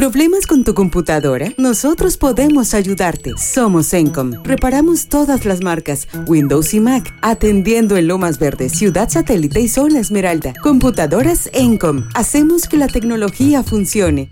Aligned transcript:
¿Problemas 0.00 0.46
con 0.46 0.64
tu 0.64 0.72
computadora? 0.72 1.52
Nosotros 1.58 2.16
podemos 2.16 2.72
ayudarte. 2.72 3.34
Somos 3.36 3.92
Encom. 3.92 4.32
Reparamos 4.44 5.10
todas 5.10 5.44
las 5.44 5.60
marcas, 5.60 6.08
Windows 6.26 6.72
y 6.72 6.80
Mac, 6.80 7.14
atendiendo 7.20 7.98
en 7.98 8.08
Lomas 8.08 8.38
Verdes, 8.38 8.72
Ciudad 8.72 9.10
Satélite 9.10 9.60
y 9.60 9.68
Zona 9.68 10.00
Esmeralda. 10.00 10.54
Computadoras 10.62 11.50
Encom. 11.52 12.08
Hacemos 12.14 12.66
que 12.66 12.78
la 12.78 12.88
tecnología 12.88 13.62
funcione. 13.62 14.30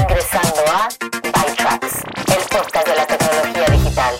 Ingresando 0.00 0.60
a 0.72 0.88
ByTrax, 0.88 1.96
el 2.28 2.48
podcast 2.48 2.88
de 2.88 2.96
la 2.96 3.06
tecnología 3.06 3.76
digital. 3.76 4.14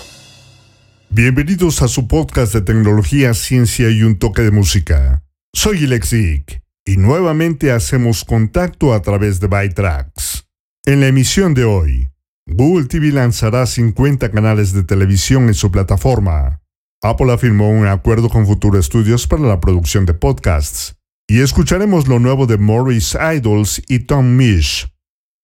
Bienvenidos 1.08 1.80
a 1.80 1.88
su 1.88 2.06
podcast 2.06 2.52
de 2.52 2.60
tecnología, 2.60 3.32
ciencia 3.32 3.88
y 3.88 4.02
un 4.02 4.18
toque 4.18 4.42
de 4.42 4.50
música. 4.50 5.22
Soy 5.54 5.86
Lexic 5.86 6.60
y 6.84 6.98
nuevamente 6.98 7.72
hacemos 7.72 8.26
contacto 8.26 8.92
a 8.92 9.00
través 9.00 9.40
de 9.40 9.46
ByTrax. 9.46 10.45
En 10.88 11.00
la 11.00 11.08
emisión 11.08 11.52
de 11.52 11.64
hoy, 11.64 12.10
Google 12.46 12.86
TV 12.86 13.08
lanzará 13.08 13.66
50 13.66 14.30
canales 14.30 14.72
de 14.72 14.84
televisión 14.84 15.48
en 15.48 15.54
su 15.54 15.72
plataforma. 15.72 16.60
Apple 17.02 17.32
afirmó 17.32 17.70
un 17.70 17.88
acuerdo 17.88 18.28
con 18.28 18.46
Futuro 18.46 18.80
Studios 18.80 19.26
para 19.26 19.42
la 19.42 19.58
producción 19.58 20.06
de 20.06 20.14
podcasts. 20.14 20.94
Y 21.26 21.40
escucharemos 21.40 22.06
lo 22.06 22.20
nuevo 22.20 22.46
de 22.46 22.56
Morris 22.56 23.16
Idols 23.20 23.82
y 23.88 23.98
Tom 24.06 24.36
Misch. 24.36 24.86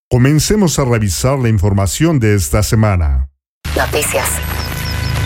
Comencemos 0.09 0.79
a 0.79 0.85
revisar 0.85 1.37
la 1.37 1.49
información 1.49 2.21
de 2.21 2.35
esta 2.35 2.63
semana. 2.63 3.29
Noticias. 3.75 4.29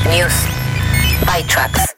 News. 0.10 0.34
ByTrax. 1.28 1.97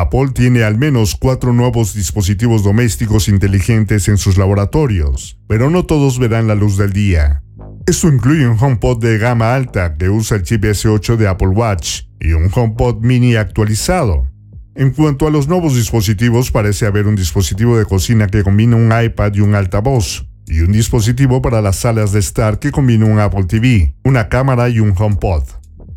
Apple 0.00 0.30
tiene 0.34 0.62
al 0.62 0.78
menos 0.78 1.14
cuatro 1.14 1.52
nuevos 1.52 1.94
dispositivos 1.94 2.62
domésticos 2.62 3.28
inteligentes 3.28 4.08
en 4.08 4.16
sus 4.16 4.36
laboratorios, 4.36 5.38
pero 5.46 5.70
no 5.70 5.84
todos 5.84 6.18
verán 6.18 6.48
la 6.48 6.54
luz 6.54 6.76
del 6.76 6.92
día. 6.92 7.42
Esto 7.86 8.08
incluye 8.08 8.48
un 8.48 8.56
HomePod 8.58 9.00
de 9.00 9.18
gama 9.18 9.54
alta 9.54 9.94
que 9.96 10.08
usa 10.08 10.38
el 10.38 10.42
chip 10.42 10.64
S8 10.64 11.16
de 11.16 11.28
Apple 11.28 11.48
Watch 11.48 12.02
y 12.20 12.32
un 12.32 12.50
HomePod 12.52 13.02
mini 13.02 13.36
actualizado. 13.36 14.26
En 14.74 14.90
cuanto 14.90 15.26
a 15.26 15.30
los 15.30 15.48
nuevos 15.48 15.76
dispositivos, 15.76 16.50
parece 16.50 16.86
haber 16.86 17.06
un 17.06 17.14
dispositivo 17.14 17.78
de 17.78 17.84
cocina 17.84 18.26
que 18.26 18.42
combina 18.42 18.76
un 18.76 18.92
iPad 18.92 19.34
y 19.34 19.40
un 19.40 19.54
altavoz, 19.54 20.26
y 20.46 20.60
un 20.60 20.72
dispositivo 20.72 21.40
para 21.42 21.62
las 21.62 21.76
salas 21.76 22.12
de 22.12 22.18
estar 22.18 22.58
que 22.58 22.72
combina 22.72 23.06
un 23.06 23.20
Apple 23.20 23.44
TV, 23.44 23.94
una 24.04 24.28
cámara 24.28 24.68
y 24.68 24.80
un 24.80 24.94
HomePod. 24.96 25.44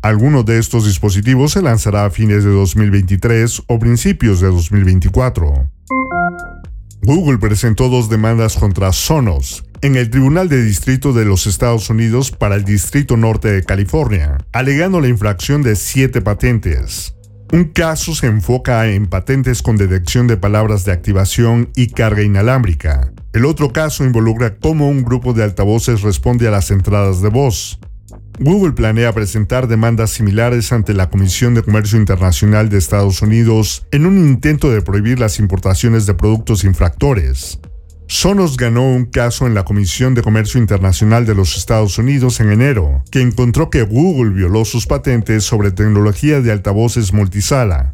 Alguno 0.02 0.44
de 0.44 0.58
estos 0.58 0.86
dispositivos 0.86 1.52
se 1.52 1.62
lanzará 1.62 2.04
a 2.04 2.10
fines 2.10 2.44
de 2.44 2.50
2023 2.50 3.62
o 3.66 3.78
principios 3.80 4.40
de 4.40 4.46
2024. 4.46 5.68
Google 7.02 7.38
presentó 7.38 7.88
dos 7.88 8.08
demandas 8.08 8.56
contra 8.56 8.92
Sonos 8.92 9.64
en 9.82 9.96
el 9.96 10.10
Tribunal 10.10 10.48
de 10.48 10.62
Distrito 10.62 11.12
de 11.12 11.24
los 11.24 11.46
Estados 11.46 11.90
Unidos 11.90 12.30
para 12.30 12.54
el 12.54 12.64
Distrito 12.64 13.16
Norte 13.16 13.50
de 13.50 13.64
California, 13.64 14.38
alegando 14.52 15.00
la 15.00 15.08
infracción 15.08 15.62
de 15.62 15.74
siete 15.74 16.20
patentes. 16.20 17.14
Un 17.52 17.64
caso 17.64 18.14
se 18.14 18.26
enfoca 18.26 18.86
en 18.88 19.06
patentes 19.06 19.62
con 19.62 19.76
detección 19.76 20.26
de 20.26 20.36
palabras 20.36 20.84
de 20.84 20.92
activación 20.92 21.70
y 21.74 21.88
carga 21.88 22.22
inalámbrica. 22.22 23.12
El 23.32 23.46
otro 23.46 23.72
caso 23.72 24.04
involucra 24.04 24.58
cómo 24.58 24.88
un 24.88 25.02
grupo 25.02 25.32
de 25.32 25.44
altavoces 25.44 26.02
responde 26.02 26.46
a 26.46 26.50
las 26.50 26.70
entradas 26.70 27.22
de 27.22 27.30
voz. 27.30 27.80
Google 28.40 28.72
planea 28.72 29.12
presentar 29.12 29.66
demandas 29.66 30.10
similares 30.10 30.72
ante 30.72 30.94
la 30.94 31.10
Comisión 31.10 31.54
de 31.54 31.62
Comercio 31.62 31.98
Internacional 31.98 32.68
de 32.68 32.78
Estados 32.78 33.20
Unidos 33.20 33.84
en 33.90 34.06
un 34.06 34.16
intento 34.16 34.70
de 34.70 34.80
prohibir 34.80 35.18
las 35.18 35.40
importaciones 35.40 36.06
de 36.06 36.14
productos 36.14 36.62
infractores. 36.62 37.58
Sonos 38.06 38.56
ganó 38.56 38.88
un 38.88 39.06
caso 39.06 39.46
en 39.48 39.54
la 39.54 39.64
Comisión 39.64 40.14
de 40.14 40.22
Comercio 40.22 40.60
Internacional 40.60 41.26
de 41.26 41.34
los 41.34 41.56
Estados 41.56 41.98
Unidos 41.98 42.38
en 42.38 42.52
enero, 42.52 43.02
que 43.10 43.20
encontró 43.20 43.70
que 43.70 43.82
Google 43.82 44.32
violó 44.32 44.64
sus 44.64 44.86
patentes 44.86 45.42
sobre 45.42 45.72
tecnología 45.72 46.40
de 46.40 46.52
altavoces 46.52 47.12
multisala. 47.12 47.92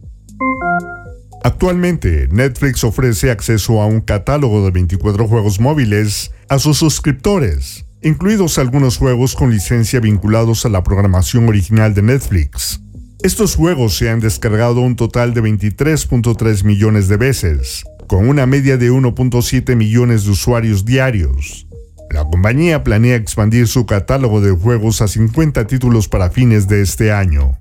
Actualmente, 1.42 2.28
Netflix 2.30 2.84
ofrece 2.84 3.30
acceso 3.30 3.82
a 3.82 3.86
un 3.86 4.00
catálogo 4.00 4.64
de 4.64 4.70
24 4.70 5.26
juegos 5.26 5.58
móviles 5.58 6.32
a 6.48 6.58
sus 6.58 6.78
suscriptores, 6.78 7.84
incluidos 8.04 8.58
algunos 8.58 8.98
juegos 8.98 9.34
con 9.34 9.50
licencia 9.50 9.98
vinculados 9.98 10.66
a 10.66 10.68
la 10.68 10.84
programación 10.84 11.48
original 11.48 11.94
de 11.94 12.02
Netflix. 12.02 12.80
Estos 13.22 13.56
juegos 13.56 13.96
se 13.96 14.10
han 14.10 14.20
descargado 14.20 14.82
un 14.82 14.94
total 14.94 15.32
de 15.32 15.42
23.3 15.42 16.64
millones 16.64 17.08
de 17.08 17.16
veces, 17.16 17.84
con 18.06 18.28
una 18.28 18.44
media 18.44 18.76
de 18.76 18.92
1.7 18.92 19.74
millones 19.74 20.24
de 20.24 20.32
usuarios 20.32 20.84
diarios. 20.84 21.66
La 22.10 22.24
compañía 22.24 22.84
planea 22.84 23.16
expandir 23.16 23.66
su 23.66 23.86
catálogo 23.86 24.42
de 24.42 24.52
juegos 24.52 25.00
a 25.00 25.08
50 25.08 25.66
títulos 25.66 26.06
para 26.06 26.28
fines 26.28 26.68
de 26.68 26.82
este 26.82 27.10
año. 27.10 27.58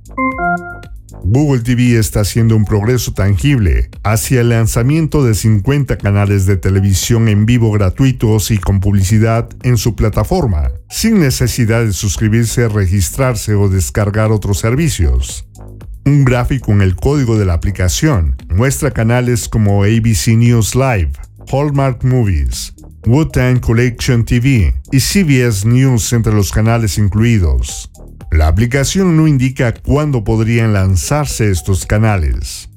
Google 1.26 1.62
TV 1.62 1.98
está 1.98 2.20
haciendo 2.20 2.56
un 2.56 2.66
progreso 2.66 3.14
tangible 3.14 3.90
hacia 4.04 4.42
el 4.42 4.50
lanzamiento 4.50 5.24
de 5.24 5.34
50 5.34 5.98
canales 5.98 6.46
de 6.46 6.58
televisión 6.58 7.30
en 7.30 7.46
vivo 7.46 7.72
gratuitos 7.72 8.52
y 8.52 8.58
con 8.58 8.82
publicidad 8.82 9.50
en 9.64 9.78
su 9.78 9.96
plataforma, 9.96 10.72
sin 10.90 11.22
necesidad 11.22 11.86
de 11.86 11.94
suscribirse, 11.94 12.68
registrarse 12.68 13.56
o 13.56 13.70
descargar 13.70 14.34
otros 14.34 14.60
servicios. 14.60 15.48
Un 16.06 16.26
gráfico 16.26 16.74
en 16.74 16.82
el 16.82 16.98
código 16.98 17.38
de 17.38 17.46
la 17.46 17.54
aplicación 17.54 18.36
muestra 18.50 18.92
canales 18.92 19.48
como 19.48 19.84
ABC 19.84 20.36
News 20.36 20.76
Live, 20.76 21.14
Hallmark 21.50 22.04
Movies, 22.04 22.74
Wu-Tang 23.06 23.62
Collection 23.62 24.26
TV 24.26 24.74
y 24.92 25.00
CBS 25.00 25.66
News 25.66 26.12
entre 26.12 26.34
los 26.34 26.52
canales 26.52 26.98
incluidos. 26.98 27.90
La 28.34 28.48
aplicación 28.48 29.16
no 29.16 29.28
indica 29.28 29.76
cuándo 29.76 30.24
podrían 30.24 30.74
lanzarse 30.74 31.52
estos 31.52 31.86
canales. 31.86 32.68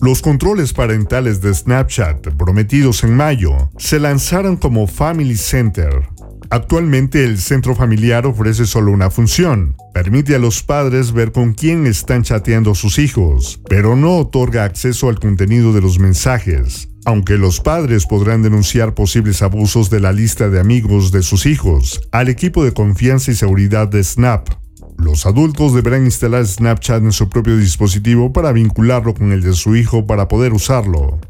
Los 0.00 0.22
controles 0.22 0.72
parentales 0.72 1.42
de 1.42 1.52
Snapchat, 1.52 2.28
prometidos 2.38 3.04
en 3.04 3.14
mayo, 3.14 3.70
se 3.76 4.00
lanzaron 4.00 4.56
como 4.56 4.86
Family 4.86 5.36
Center. 5.36 6.08
Actualmente 6.48 7.26
el 7.26 7.36
centro 7.36 7.74
familiar 7.74 8.24
ofrece 8.24 8.64
solo 8.64 8.90
una 8.90 9.10
función. 9.10 9.76
Permite 9.92 10.34
a 10.34 10.38
los 10.38 10.62
padres 10.62 11.12
ver 11.12 11.30
con 11.30 11.52
quién 11.52 11.86
están 11.86 12.22
chateando 12.22 12.74
sus 12.74 12.98
hijos, 12.98 13.60
pero 13.68 13.96
no 13.96 14.16
otorga 14.16 14.64
acceso 14.64 15.10
al 15.10 15.20
contenido 15.20 15.74
de 15.74 15.82
los 15.82 15.98
mensajes 15.98 16.88
aunque 17.06 17.38
los 17.38 17.60
padres 17.60 18.04
podrán 18.04 18.42
denunciar 18.42 18.92
posibles 18.92 19.40
abusos 19.40 19.88
de 19.90 20.00
la 20.00 20.12
lista 20.12 20.50
de 20.50 20.60
amigos 20.60 21.12
de 21.12 21.22
sus 21.22 21.46
hijos 21.46 22.00
al 22.10 22.28
equipo 22.28 22.64
de 22.64 22.72
confianza 22.72 23.30
y 23.30 23.34
seguridad 23.34 23.86
de 23.86 24.02
Snap. 24.02 24.48
Los 24.98 25.24
adultos 25.24 25.72
deberán 25.72 26.04
instalar 26.04 26.44
Snapchat 26.44 27.02
en 27.02 27.12
su 27.12 27.28
propio 27.28 27.56
dispositivo 27.56 28.32
para 28.32 28.50
vincularlo 28.50 29.14
con 29.14 29.30
el 29.30 29.40
de 29.40 29.52
su 29.52 29.76
hijo 29.76 30.04
para 30.04 30.26
poder 30.26 30.52
usarlo. 30.52 31.20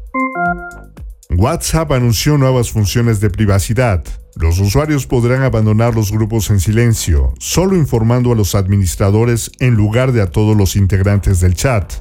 WhatsApp 1.29 1.91
anunció 1.91 2.39
nuevas 2.39 2.71
funciones 2.71 3.19
de 3.19 3.29
privacidad. 3.29 4.03
Los 4.35 4.59
usuarios 4.59 5.05
podrán 5.05 5.43
abandonar 5.43 5.93
los 5.93 6.11
grupos 6.11 6.49
en 6.49 6.59
silencio, 6.59 7.33
solo 7.37 7.75
informando 7.75 8.31
a 8.31 8.35
los 8.35 8.55
administradores 8.55 9.51
en 9.59 9.75
lugar 9.75 10.11
de 10.11 10.21
a 10.21 10.31
todos 10.31 10.57
los 10.57 10.75
integrantes 10.75 11.39
del 11.39 11.53
chat. 11.53 11.93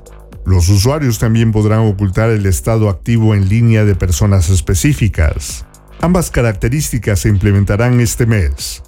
Los 0.46 0.68
usuarios 0.68 1.18
también 1.18 1.50
podrán 1.50 1.80
ocultar 1.80 2.30
el 2.30 2.46
estado 2.46 2.88
activo 2.88 3.34
en 3.34 3.48
línea 3.48 3.84
de 3.84 3.96
personas 3.96 4.48
específicas. 4.48 5.66
Ambas 6.00 6.30
características 6.30 7.18
se 7.18 7.28
implementarán 7.28 7.98
este 7.98 8.26
mes. 8.26 8.80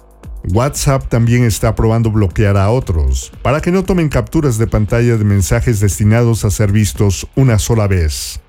WhatsApp 0.53 1.09
también 1.09 1.43
está 1.43 1.75
probando 1.75 2.11
bloquear 2.11 2.55
a 2.55 2.69
otros, 2.69 3.33
para 3.41 3.59
que 3.59 3.73
no 3.73 3.83
tomen 3.83 4.07
capturas 4.07 4.57
de 4.57 4.67
pantalla 4.67 5.17
de 5.17 5.25
mensajes 5.25 5.81
destinados 5.81 6.45
a 6.45 6.49
ser 6.49 6.71
vistos 6.71 7.27
una 7.35 7.59
sola 7.59 7.87
vez. 7.87 8.39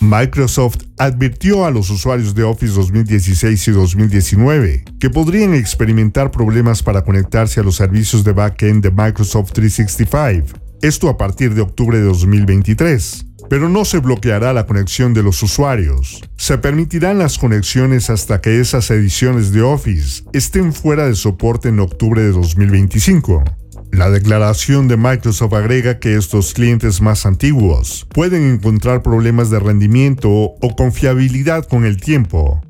Microsoft 0.00 0.78
advirtió 0.96 1.66
a 1.66 1.70
los 1.70 1.90
usuarios 1.90 2.34
de 2.34 2.42
Office 2.44 2.72
2016 2.72 3.68
y 3.68 3.70
2019 3.72 4.84
que 4.98 5.10
podrían 5.10 5.52
experimentar 5.52 6.30
problemas 6.30 6.82
para 6.82 7.02
conectarse 7.02 7.60
a 7.60 7.62
los 7.62 7.76
servicios 7.76 8.24
de 8.24 8.32
backend 8.32 8.82
de 8.82 8.90
Microsoft 8.90 9.52
365 9.52 10.65
esto 10.82 11.08
a 11.08 11.16
partir 11.16 11.54
de 11.54 11.62
octubre 11.62 11.98
de 11.98 12.04
2023. 12.04 13.26
Pero 13.48 13.68
no 13.68 13.84
se 13.84 13.98
bloqueará 13.98 14.52
la 14.52 14.66
conexión 14.66 15.14
de 15.14 15.22
los 15.22 15.42
usuarios. 15.42 16.22
Se 16.36 16.58
permitirán 16.58 17.18
las 17.18 17.38
conexiones 17.38 18.10
hasta 18.10 18.40
que 18.40 18.60
esas 18.60 18.90
ediciones 18.90 19.52
de 19.52 19.62
Office 19.62 20.24
estén 20.32 20.72
fuera 20.72 21.06
de 21.06 21.14
soporte 21.14 21.68
en 21.68 21.80
octubre 21.80 22.22
de 22.22 22.32
2025. 22.32 23.44
La 23.92 24.10
declaración 24.10 24.88
de 24.88 24.96
Microsoft 24.96 25.54
agrega 25.54 25.98
que 26.00 26.16
estos 26.16 26.52
clientes 26.54 27.00
más 27.00 27.24
antiguos 27.24 28.06
pueden 28.12 28.42
encontrar 28.42 29.02
problemas 29.02 29.48
de 29.48 29.60
rendimiento 29.60 30.28
o 30.30 30.76
confiabilidad 30.76 31.66
con 31.66 31.84
el 31.84 31.98
tiempo. 31.98 32.60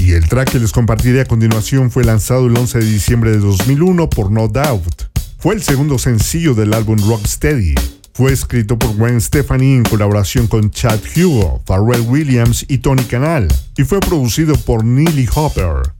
Y 0.00 0.12
el 0.12 0.28
track 0.28 0.52
que 0.52 0.60
les 0.60 0.72
compartiré 0.72 1.20
a 1.20 1.24
continuación 1.24 1.90
fue 1.90 2.04
lanzado 2.04 2.46
el 2.46 2.56
11 2.56 2.78
de 2.78 2.84
diciembre 2.84 3.30
de 3.32 3.38
2001 3.38 4.08
por 4.08 4.30
No 4.30 4.48
Doubt. 4.48 5.15
Fue 5.46 5.54
el 5.54 5.62
segundo 5.62 5.96
sencillo 5.96 6.54
del 6.54 6.74
álbum 6.74 6.98
Rocksteady. 7.08 7.76
Fue 8.14 8.32
escrito 8.32 8.76
por 8.76 8.96
Gwen 8.96 9.20
Stefani 9.20 9.74
en 9.74 9.84
colaboración 9.84 10.48
con 10.48 10.72
Chad 10.72 10.98
Hugo, 11.16 11.62
Pharrell 11.64 12.00
Williams 12.00 12.66
y 12.68 12.78
Tony 12.78 13.04
Canal, 13.04 13.46
y 13.76 13.84
fue 13.84 14.00
producido 14.00 14.56
por 14.56 14.84
Neely 14.84 15.28
Hopper. 15.32 15.92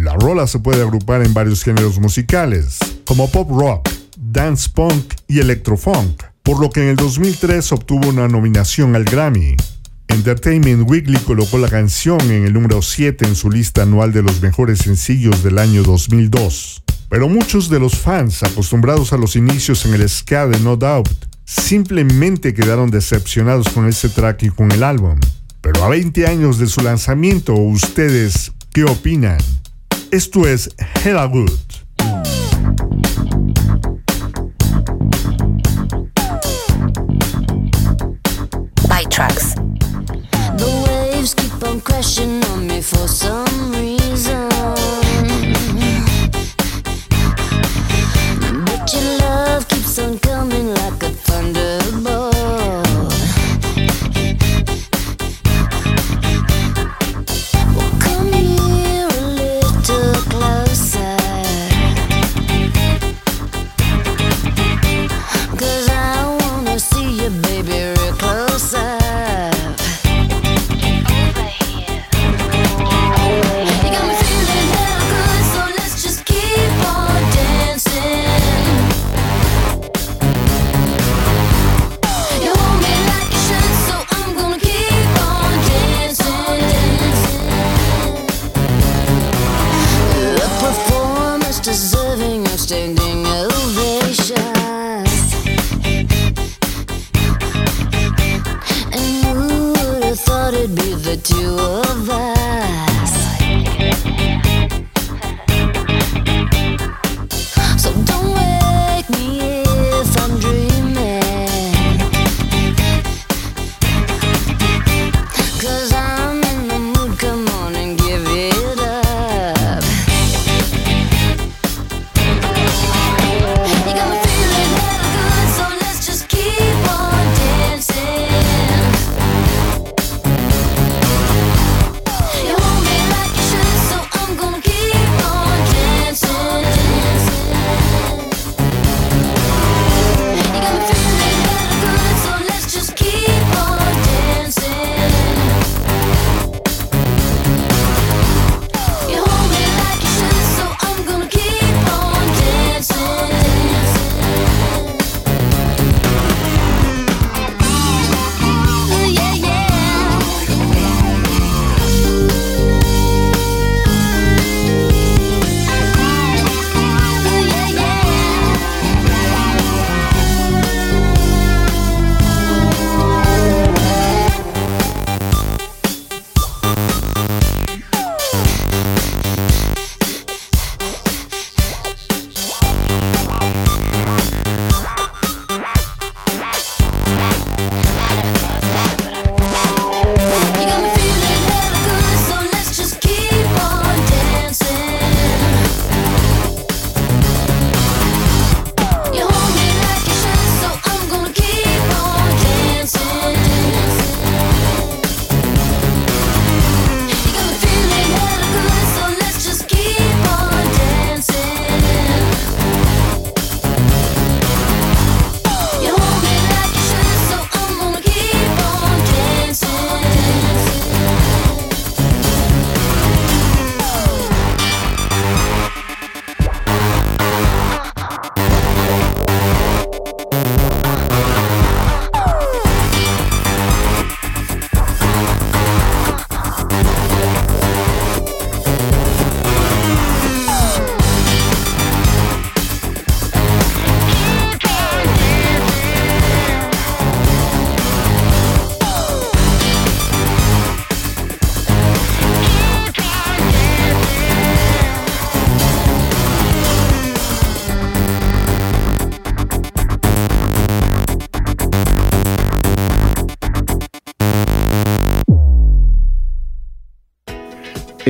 La 0.00 0.14
rola 0.14 0.46
se 0.46 0.58
puede 0.58 0.80
agrupar 0.80 1.20
en 1.20 1.34
varios 1.34 1.62
géneros 1.62 2.00
musicales, 2.00 2.78
como 3.04 3.30
pop 3.30 3.50
rock, 3.50 3.90
dance 4.16 4.70
punk 4.70 5.12
y 5.28 5.40
electrofunk, 5.40 6.22
por 6.42 6.58
lo 6.58 6.70
que 6.70 6.80
en 6.80 6.88
el 6.88 6.96
2003 6.96 7.72
obtuvo 7.72 8.08
una 8.08 8.26
nominación 8.26 8.96
al 8.96 9.04
Grammy. 9.04 9.54
Entertainment 10.08 10.88
Weekly 10.88 11.18
colocó 11.18 11.58
la 11.58 11.68
canción 11.68 12.22
en 12.22 12.46
el 12.46 12.54
número 12.54 12.80
7 12.80 13.26
en 13.26 13.36
su 13.36 13.50
lista 13.50 13.82
anual 13.82 14.14
de 14.14 14.22
los 14.22 14.40
mejores 14.40 14.78
sencillos 14.78 15.42
del 15.42 15.58
año 15.58 15.82
2002. 15.82 16.83
Pero 17.14 17.28
muchos 17.28 17.68
de 17.68 17.78
los 17.78 17.96
fans 17.96 18.42
acostumbrados 18.42 19.12
a 19.12 19.16
los 19.16 19.36
inicios 19.36 19.86
en 19.86 19.94
el 19.94 20.08
ska 20.08 20.48
de 20.48 20.58
No 20.58 20.76
Doubt 20.76 21.08
simplemente 21.44 22.52
quedaron 22.52 22.90
decepcionados 22.90 23.68
con 23.68 23.86
ese 23.86 24.08
track 24.08 24.42
y 24.42 24.50
con 24.50 24.72
el 24.72 24.82
álbum. 24.82 25.20
Pero 25.60 25.84
a 25.84 25.88
20 25.90 26.26
años 26.26 26.58
de 26.58 26.66
su 26.66 26.80
lanzamiento, 26.80 27.54
¿ustedes 27.54 28.50
qué 28.72 28.82
opinan? 28.82 29.38
Esto 30.10 30.48
es 30.48 30.70
Hella 31.04 31.26
Good. 31.26 31.52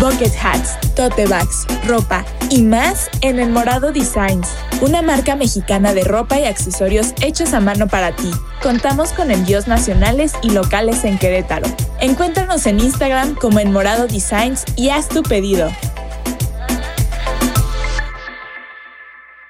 Bucket 0.00 0.32
hats, 0.42 0.78
tote 0.96 1.26
bags, 1.26 1.66
ropa 1.86 2.24
y 2.48 2.62
más 2.62 3.10
en 3.20 3.38
El 3.38 3.50
Morado 3.50 3.92
Designs, 3.92 4.48
una 4.80 5.02
marca 5.02 5.36
mexicana 5.36 5.92
de 5.92 6.04
ropa 6.04 6.38
y 6.38 6.46
accesorios 6.46 7.12
hechos 7.20 7.52
a 7.52 7.60
mano 7.60 7.86
para 7.86 8.16
ti. 8.16 8.30
Contamos 8.62 9.12
con 9.12 9.30
envíos 9.30 9.68
nacionales 9.68 10.32
y 10.42 10.52
locales 10.52 11.04
en 11.04 11.18
Querétaro. 11.18 11.68
Encuéntranos 12.00 12.64
en 12.64 12.80
Instagram 12.80 13.34
como 13.34 13.58
El 13.58 13.68
Morado 13.68 14.06
Designs 14.06 14.64
y 14.74 14.88
haz 14.88 15.06
tu 15.10 15.22
pedido. 15.22 15.70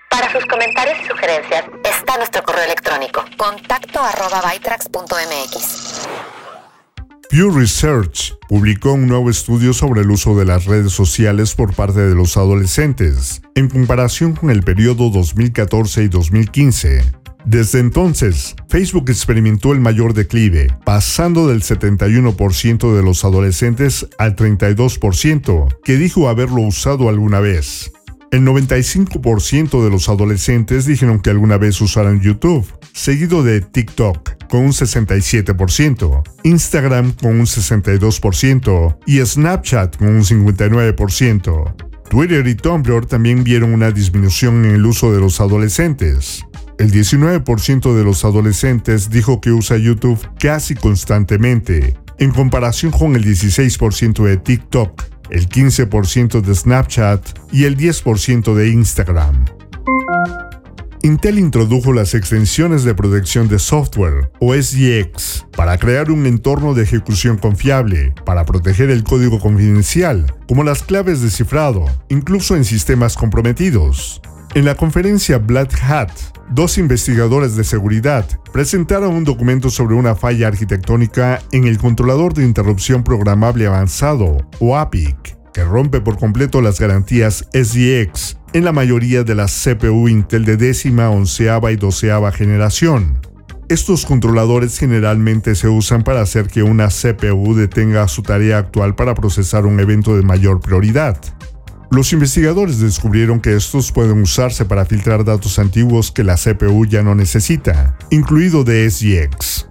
Para 0.08 0.32
sus 0.32 0.44
comentarios 0.46 0.98
y 1.04 1.06
sugerencias 1.06 1.64
está 1.84 2.16
nuestro 2.16 2.42
correo 2.42 2.64
electrónico 2.64 3.24
contacto 3.36 4.00
arroba. 4.00 4.42
Pew 7.30 7.48
Research 7.48 8.34
publicó 8.48 8.94
un 8.94 9.06
nuevo 9.06 9.30
estudio 9.30 9.72
sobre 9.72 10.00
el 10.00 10.10
uso 10.10 10.36
de 10.36 10.44
las 10.44 10.64
redes 10.64 10.90
sociales 10.90 11.54
por 11.54 11.72
parte 11.76 12.00
de 12.00 12.16
los 12.16 12.36
adolescentes, 12.36 13.40
en 13.54 13.68
comparación 13.68 14.34
con 14.34 14.50
el 14.50 14.64
periodo 14.64 15.10
2014 15.10 16.02
y 16.02 16.08
2015. 16.08 17.04
Desde 17.44 17.78
entonces, 17.78 18.56
Facebook 18.68 19.10
experimentó 19.10 19.72
el 19.72 19.78
mayor 19.78 20.12
declive, 20.12 20.76
pasando 20.84 21.46
del 21.46 21.62
71% 21.62 22.96
de 22.96 23.02
los 23.04 23.24
adolescentes 23.24 24.08
al 24.18 24.34
32%, 24.34 25.68
que 25.84 25.98
dijo 25.98 26.28
haberlo 26.28 26.62
usado 26.62 27.08
alguna 27.08 27.38
vez. 27.38 27.92
El 28.30 28.46
95% 28.46 29.82
de 29.82 29.90
los 29.90 30.08
adolescentes 30.08 30.86
dijeron 30.86 31.18
que 31.18 31.30
alguna 31.30 31.58
vez 31.58 31.80
usaron 31.80 32.20
YouTube, 32.20 32.64
seguido 32.92 33.42
de 33.42 33.60
TikTok 33.60 34.46
con 34.48 34.60
un 34.60 34.70
67%, 34.70 36.22
Instagram 36.44 37.12
con 37.12 37.40
un 37.40 37.46
62% 37.46 38.98
y 39.04 39.18
Snapchat 39.18 39.96
con 39.96 40.08
un 40.08 40.22
59%. 40.22 41.74
Twitter 42.08 42.46
y 42.46 42.54
Tumblr 42.54 43.06
también 43.06 43.42
vieron 43.42 43.74
una 43.74 43.90
disminución 43.90 44.64
en 44.64 44.76
el 44.76 44.86
uso 44.86 45.12
de 45.12 45.20
los 45.20 45.40
adolescentes. 45.40 46.44
El 46.78 46.92
19% 46.92 47.94
de 47.96 48.04
los 48.04 48.24
adolescentes 48.24 49.10
dijo 49.10 49.40
que 49.40 49.50
usa 49.50 49.76
YouTube 49.76 50.20
casi 50.38 50.76
constantemente, 50.76 51.96
en 52.18 52.30
comparación 52.30 52.92
con 52.92 53.16
el 53.16 53.24
16% 53.24 54.24
de 54.24 54.36
TikTok, 54.36 55.02
el 55.30 55.48
15% 55.48 56.40
de 56.40 56.54
Snapchat 56.54 57.26
y 57.52 57.64
el 57.64 57.76
10% 57.76 58.54
de 58.54 58.68
Instagram. 58.70 59.44
Intel 61.02 61.38
introdujo 61.38 61.94
las 61.94 62.14
extensiones 62.14 62.84
de 62.84 62.94
protección 62.94 63.48
de 63.48 63.58
software, 63.58 64.30
o 64.38 64.54
SGX, 64.54 65.46
para 65.56 65.78
crear 65.78 66.10
un 66.10 66.26
entorno 66.26 66.74
de 66.74 66.82
ejecución 66.82 67.38
confiable, 67.38 68.12
para 68.26 68.44
proteger 68.44 68.90
el 68.90 69.02
código 69.02 69.38
confidencial, 69.40 70.34
como 70.46 70.62
las 70.62 70.82
claves 70.82 71.22
de 71.22 71.30
cifrado, 71.30 71.86
incluso 72.10 72.54
en 72.54 72.66
sistemas 72.66 73.16
comprometidos. 73.16 74.20
En 74.52 74.64
la 74.64 74.74
conferencia 74.74 75.38
Black 75.38 75.80
Hat, 75.84 76.10
dos 76.50 76.76
investigadores 76.76 77.54
de 77.54 77.62
seguridad 77.62 78.26
presentaron 78.52 79.14
un 79.14 79.22
documento 79.22 79.70
sobre 79.70 79.94
una 79.94 80.16
falla 80.16 80.48
arquitectónica 80.48 81.40
en 81.52 81.68
el 81.68 81.78
controlador 81.78 82.34
de 82.34 82.44
interrupción 82.44 83.04
programable 83.04 83.68
avanzado, 83.68 84.38
o 84.58 84.76
APIC, 84.76 85.38
que 85.54 85.62
rompe 85.62 86.00
por 86.00 86.18
completo 86.18 86.60
las 86.62 86.80
garantías 86.80 87.46
SGX 87.52 88.38
en 88.52 88.64
la 88.64 88.72
mayoría 88.72 89.22
de 89.22 89.36
las 89.36 89.52
CPU 89.52 90.08
Intel 90.08 90.44
de 90.44 90.56
décima, 90.56 91.10
onceava 91.10 91.70
y 91.70 91.76
doceava 91.76 92.32
generación. 92.32 93.20
Estos 93.68 94.04
controladores 94.04 94.76
generalmente 94.80 95.54
se 95.54 95.68
usan 95.68 96.02
para 96.02 96.22
hacer 96.22 96.48
que 96.48 96.64
una 96.64 96.88
CPU 96.88 97.54
detenga 97.54 98.08
su 98.08 98.24
tarea 98.24 98.58
actual 98.58 98.96
para 98.96 99.14
procesar 99.14 99.64
un 99.64 99.78
evento 99.78 100.16
de 100.16 100.22
mayor 100.22 100.58
prioridad. 100.58 101.20
Los 101.90 102.12
investigadores 102.12 102.78
descubrieron 102.78 103.40
que 103.40 103.56
estos 103.56 103.90
pueden 103.90 104.22
usarse 104.22 104.64
para 104.64 104.84
filtrar 104.84 105.24
datos 105.24 105.58
antiguos 105.58 106.12
que 106.12 106.22
la 106.22 106.36
CPU 106.36 106.86
ya 106.86 107.02
no 107.02 107.16
necesita, 107.16 107.98
incluido 108.10 108.62
de 108.62 108.88
SGX. 108.88 109.66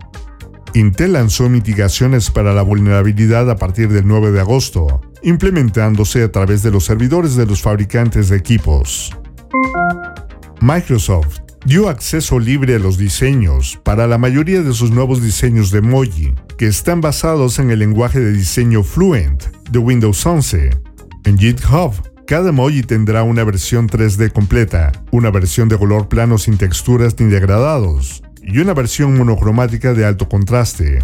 Intel 0.73 1.13
lanzó 1.13 1.47
mitigaciones 1.47 2.29
para 2.29 2.53
la 2.53 2.61
vulnerabilidad 2.61 3.49
a 3.49 3.55
partir 3.55 3.87
del 3.87 4.05
9 4.05 4.31
de 4.31 4.41
agosto, 4.41 5.01
implementándose 5.23 6.21
a 6.23 6.31
través 6.31 6.61
de 6.61 6.71
los 6.71 6.83
servidores 6.83 7.35
de 7.35 7.45
los 7.45 7.61
fabricantes 7.61 8.27
de 8.27 8.35
equipos. 8.35 9.15
Microsoft 10.59 11.39
dio 11.65 11.87
acceso 11.87 12.37
libre 12.37 12.75
a 12.75 12.79
los 12.79 12.97
diseños 12.97 13.79
para 13.83 14.07
la 14.07 14.17
mayoría 14.17 14.61
de 14.61 14.73
sus 14.73 14.91
nuevos 14.91 15.21
diseños 15.21 15.71
de 15.71 15.79
emoji, 15.79 16.35
que 16.57 16.67
están 16.67 16.99
basados 16.99 17.59
en 17.59 17.71
el 17.71 17.79
lenguaje 17.79 18.19
de 18.19 18.33
diseño 18.33 18.83
Fluent 18.83 19.43
de 19.71 19.79
Windows 19.79 20.25
11. 20.25 20.69
En 21.25 21.37
GitHub, 21.37 21.93
cada 22.29 22.49
emoji 22.49 22.83
tendrá 22.83 23.23
una 23.23 23.43
versión 23.43 23.89
3D 23.89 24.31
completa, 24.31 24.91
una 25.09 25.31
versión 25.31 25.67
de 25.67 25.79
color 25.79 26.07
plano 26.09 26.37
sin 26.37 26.59
texturas 26.59 27.15
ni 27.17 27.25
degradados, 27.25 28.21
y 28.43 28.59
una 28.59 28.75
versión 28.75 29.17
monocromática 29.17 29.95
de 29.95 30.05
alto 30.05 30.29
contraste. 30.29 31.03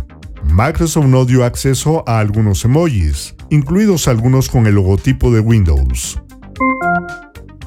Microsoft 0.54 1.08
no 1.08 1.26
dio 1.26 1.44
acceso 1.44 2.04
a 2.08 2.20
algunos 2.20 2.64
emojis, 2.64 3.34
incluidos 3.50 4.08
algunos 4.08 4.50
con 4.50 4.68
el 4.68 4.76
logotipo 4.76 5.32
de 5.32 5.40
Windows. 5.40 6.22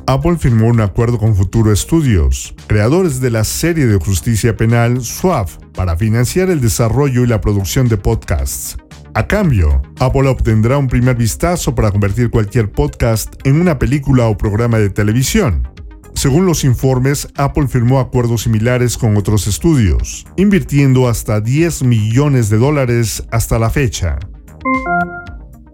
Apple 0.06 0.38
firmó 0.38 0.68
un 0.68 0.80
acuerdo 0.80 1.18
con 1.18 1.34
Futuro 1.34 1.74
Studios, 1.74 2.54
creadores 2.68 3.20
de 3.20 3.32
la 3.32 3.42
serie 3.42 3.86
de 3.86 3.98
justicia 3.98 4.56
penal 4.56 5.02
SWAP, 5.02 5.48
para 5.74 5.96
financiar 5.96 6.48
el 6.48 6.60
desarrollo 6.60 7.24
y 7.24 7.26
la 7.26 7.40
producción 7.40 7.88
de 7.88 7.96
podcasts. 7.96 8.76
A 9.14 9.26
cambio, 9.26 9.82
Apple 9.98 10.28
obtendrá 10.28 10.78
un 10.78 10.86
primer 10.86 11.16
vistazo 11.16 11.74
para 11.74 11.90
convertir 11.90 12.30
cualquier 12.30 12.70
podcast 12.70 13.34
en 13.44 13.60
una 13.60 13.78
película 13.78 14.26
o 14.26 14.36
programa 14.36 14.78
de 14.78 14.90
televisión. 14.90 15.66
Según 16.14 16.46
los 16.46 16.64
informes, 16.64 17.28
Apple 17.36 17.68
firmó 17.68 18.00
acuerdos 18.00 18.42
similares 18.42 18.98
con 18.98 19.16
otros 19.16 19.46
estudios, 19.46 20.26
invirtiendo 20.36 21.08
hasta 21.08 21.40
10 21.40 21.84
millones 21.84 22.50
de 22.50 22.58
dólares 22.58 23.24
hasta 23.30 23.58
la 23.58 23.70
fecha. 23.70 24.18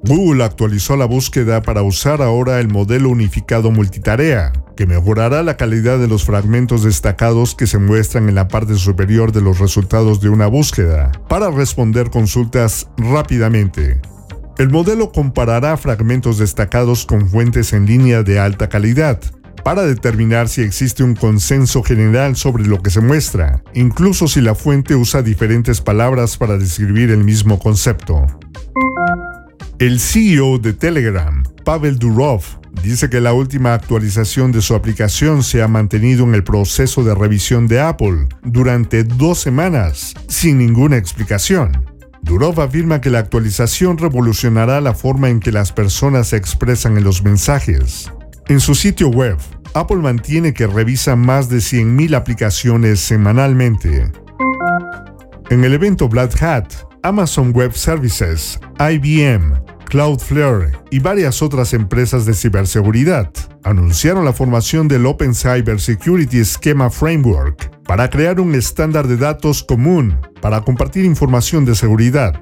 Google 0.07 0.45
actualizó 0.45 0.99
la 0.99 1.07
búsqueda 1.07 1.63
para 1.63 1.83
usar 1.83 2.21
ahora 2.21 2.61
el 2.61 2.69
modelo 2.69 3.09
unificado 3.09 3.71
multitarea, 3.71 4.53
que 4.77 4.87
mejorará 4.87 5.43
la 5.43 5.57
calidad 5.57 5.99
de 5.99 6.09
los 6.09 6.25
fragmentos 6.25 6.83
destacados 6.83 7.55
que 7.55 7.67
se 7.67 7.79
muestran 7.79 8.29
en 8.29 8.35
la 8.35 8.47
parte 8.47 8.75
superior 8.75 9.33
de 9.33 9.41
los 9.41 9.61
resultados 9.61 10.21
de 10.21 10.29
una 10.29 10.47
búsqueda, 10.47 11.11
para 11.27 11.51
responder 11.51 12.11
consultas 12.11 12.87
rápidamente. 12.99 14.03
El 14.59 14.69
modelo 14.69 15.11
comparará 15.11 15.75
fragmentos 15.79 16.37
destacados 16.37 17.07
con 17.07 17.31
fuentes 17.31 17.73
en 17.73 17.87
línea 17.87 18.23
de 18.23 18.39
alta 18.39 18.69
calidad, 18.69 19.21
para 19.65 19.85
determinar 19.85 20.51
si 20.51 20.61
existe 20.61 21.03
un 21.03 21.15
consenso 21.15 21.83
general 21.83 22.37
sobre 22.37 22.67
lo 22.67 22.83
que 22.83 22.91
se 22.91 23.01
muestra, 23.01 23.63
incluso 23.73 24.29
si 24.29 24.43
la 24.43 24.55
fuente 24.55 24.97
usa 24.97 25.23
diferentes 25.23 25.81
palabras 25.81 26.37
para 26.37 26.59
describir 26.59 27.11
el 27.11 27.25
mismo 27.25 27.59
concepto. 27.59 28.27
El 29.81 29.99
CEO 29.99 30.59
de 30.59 30.73
Telegram, 30.73 31.43
Pavel 31.65 31.99
Durov, 31.99 32.43
dice 32.85 33.11
que 33.11 33.21
la 33.21 33.33
última 33.33 33.75
actualización 33.75 34.53
de 34.53 34.63
su 34.63 34.77
aplicación 34.77 35.43
se 35.43 35.63
ha 35.63 35.69
mantenido 35.69 36.23
en 36.23 36.35
el 36.35 36.45
proceso 36.45 37.03
de 37.03 37.13
revisión 37.13 37.67
de 37.67 37.81
Apple 37.81 38.29
durante 38.45 39.03
dos 39.03 39.41
semanas, 39.41 40.15
sin 40.29 40.59
ninguna 40.59 40.97
explicación. 40.97 41.85
Durov 42.23 42.61
afirma 42.61 43.01
que 43.01 43.11
la 43.11 43.19
actualización 43.19 43.99
revolucionará 43.99 44.81
la 44.81 44.95
forma 44.95 45.29
en 45.29 45.41
que 45.41 45.51
las 45.51 45.73
personas 45.73 46.29
se 46.29 46.37
expresan 46.37 46.97
en 46.97 47.03
los 47.03 47.25
mensajes. 47.25 48.13
En 48.47 48.61
su 48.61 48.77
sitio 48.77 49.09
web, 49.09 49.39
Apple 49.75 49.97
mantiene 49.97 50.55
que 50.55 50.69
revisa 50.69 51.17
más 51.17 51.49
de 51.49 51.57
100.000 51.57 52.15
aplicaciones 52.15 53.01
semanalmente. 53.01 54.13
En 55.51 55.65
el 55.65 55.75
evento 55.75 56.09
Black 56.09 56.41
Hat, 56.41 56.73
Amazon 57.03 57.53
Web 57.53 57.75
Services, 57.75 58.59
IBM, 58.79 59.64
Cloudflare 59.87 60.73
y 60.91 60.99
varias 60.99 61.43
otras 61.43 61.73
empresas 61.73 62.27
de 62.27 62.35
ciberseguridad 62.35 63.31
anunciaron 63.63 64.25
la 64.25 64.33
formación 64.33 64.89
del 64.89 65.07
Open 65.07 65.35
Cyber 65.35 65.81
Security 65.81 66.45
Schema 66.45 66.91
Framework 66.91 67.83
para 67.85 68.11
crear 68.11 68.41
un 68.41 68.55
estándar 68.55 69.07
de 69.07 69.17
datos 69.17 69.63
común 69.63 70.19
para 70.41 70.63
compartir 70.63 71.05
información 71.05 71.65
de 71.65 71.75
seguridad. 71.75 72.39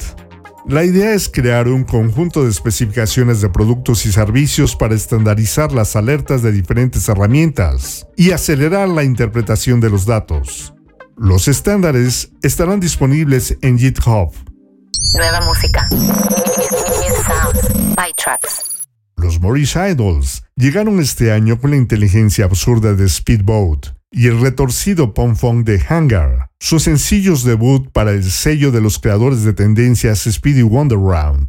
La 0.66 0.84
idea 0.84 1.12
es 1.12 1.28
crear 1.28 1.66
un 1.66 1.82
conjunto 1.82 2.44
de 2.44 2.50
especificaciones 2.50 3.40
de 3.40 3.48
productos 3.48 4.06
y 4.06 4.12
servicios 4.12 4.76
para 4.76 4.94
estandarizar 4.94 5.72
las 5.72 5.96
alertas 5.96 6.42
de 6.42 6.52
diferentes 6.52 7.08
herramientas 7.08 8.06
y 8.16 8.30
acelerar 8.30 8.88
la 8.88 9.02
interpretación 9.02 9.80
de 9.80 9.90
los 9.90 10.06
datos. 10.06 10.72
Los 11.16 11.48
estándares 11.48 12.30
estarán 12.42 12.78
disponibles 12.80 13.58
en 13.60 13.78
GitHub. 13.78 14.32
Nueva 15.14 15.40
música. 15.42 15.88
Los 19.16 19.40
Morris 19.40 19.76
Idols 19.76 20.44
llegaron 20.56 21.00
este 21.00 21.32
año 21.32 21.60
con 21.60 21.70
la 21.70 21.76
inteligencia 21.76 22.44
absurda 22.44 22.94
de 22.94 23.08
Speedboat, 23.08 23.88
y 24.10 24.26
el 24.26 24.40
retorcido 24.40 25.14
Pom 25.14 25.36
Fong 25.36 25.64
de 25.64 25.82
Hangar, 25.88 26.50
sus 26.60 26.82
sencillos 26.82 27.44
debut 27.44 27.90
para 27.92 28.10
el 28.10 28.24
sello 28.24 28.70
de 28.70 28.80
los 28.80 28.98
creadores 28.98 29.42
de 29.42 29.52
tendencias 29.52 30.28
Speedy 30.30 30.62
Wonderround. 30.62 31.48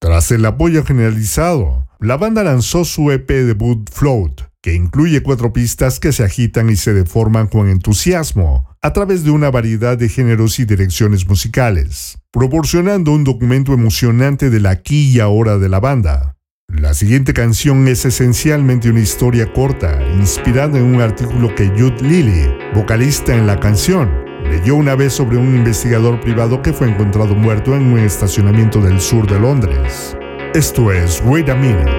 Tras 0.00 0.30
el 0.30 0.46
apoyo 0.46 0.84
generalizado, 0.84 1.86
la 1.98 2.16
banda 2.16 2.42
lanzó 2.42 2.86
su 2.86 3.10
EP 3.10 3.28
debut 3.28 3.90
Float, 3.90 4.49
que 4.62 4.74
incluye 4.74 5.22
cuatro 5.22 5.52
pistas 5.52 6.00
que 6.00 6.12
se 6.12 6.22
agitan 6.22 6.68
y 6.68 6.76
se 6.76 6.92
deforman 6.92 7.46
con 7.46 7.68
entusiasmo 7.68 8.68
a 8.82 8.92
través 8.92 9.24
de 9.24 9.30
una 9.30 9.50
variedad 9.50 9.96
de 9.96 10.08
géneros 10.08 10.58
y 10.58 10.64
direcciones 10.64 11.26
musicales, 11.26 12.18
proporcionando 12.30 13.12
un 13.12 13.24
documento 13.24 13.72
emocionante 13.72 14.50
del 14.50 14.66
aquí 14.66 15.10
y 15.10 15.20
ahora 15.20 15.58
de 15.58 15.68
la 15.68 15.80
banda. 15.80 16.36
La 16.68 16.94
siguiente 16.94 17.34
canción 17.34 17.88
es 17.88 18.04
esencialmente 18.04 18.90
una 18.90 19.00
historia 19.00 19.52
corta, 19.52 19.98
inspirada 20.18 20.78
en 20.78 20.84
un 20.84 21.00
artículo 21.00 21.54
que 21.54 21.68
Jude 21.68 22.00
Lilly, 22.00 22.48
vocalista 22.74 23.34
en 23.34 23.46
la 23.46 23.58
canción, 23.58 24.08
leyó 24.44 24.76
una 24.76 24.94
vez 24.94 25.12
sobre 25.12 25.36
un 25.36 25.56
investigador 25.56 26.20
privado 26.20 26.62
que 26.62 26.72
fue 26.72 26.88
encontrado 26.88 27.34
muerto 27.34 27.74
en 27.74 27.92
un 27.92 27.98
estacionamiento 27.98 28.80
del 28.80 29.00
sur 29.00 29.26
de 29.26 29.40
Londres. 29.40 30.16
Esto 30.54 30.92
es 30.92 31.22
Wait 31.24 31.48
a 31.48 31.54
Minute. 31.54 31.90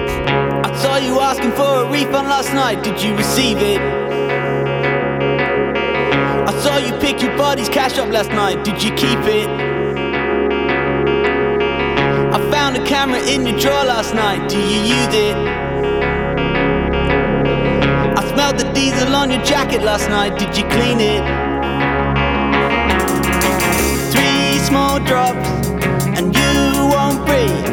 Refund 1.92 2.26
last 2.28 2.54
night. 2.54 2.82
Did 2.82 3.02
you 3.02 3.14
receive 3.14 3.58
it? 3.58 3.78
I 6.48 6.52
saw 6.62 6.78
you 6.78 6.92
pick 7.00 7.20
your 7.20 7.36
buddy's 7.36 7.68
cash 7.68 7.98
up 7.98 8.08
last 8.10 8.30
night. 8.30 8.64
Did 8.64 8.82
you 8.82 8.90
keep 8.94 9.18
it? 9.40 9.48
I 12.34 12.38
found 12.50 12.78
a 12.78 12.84
camera 12.86 13.20
in 13.28 13.46
your 13.46 13.58
drawer 13.58 13.84
last 13.84 14.14
night. 14.14 14.48
Do 14.48 14.58
you 14.58 14.80
use 14.96 15.14
it? 15.28 15.36
I 18.18 18.22
smelled 18.32 18.58
the 18.58 18.72
diesel 18.72 19.14
on 19.14 19.30
your 19.30 19.42
jacket 19.44 19.82
last 19.82 20.08
night. 20.08 20.38
Did 20.38 20.56
you 20.56 20.64
clean 20.70 20.98
it? 20.98 21.22
Three 24.12 24.58
small 24.64 24.98
drops, 24.98 25.48
and 26.16 26.34
you 26.34 26.86
won't 26.94 27.26
breathe. 27.26 27.68